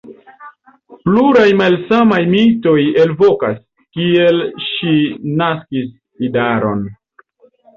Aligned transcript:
Pluraj 1.01 1.43
malsamaj 1.59 2.21
mitoj 2.31 2.73
elvokas, 3.03 3.59
kiel 3.99 4.43
ŝi 4.71 4.97
naskis 5.43 5.93
idaron. 6.31 6.83